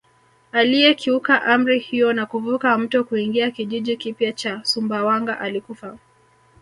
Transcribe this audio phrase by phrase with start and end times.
[0.51, 5.97] Aliyekiuka amri hiyo na kuvuka mto kuingia kijiji kipya cha Sumbawanga alikufa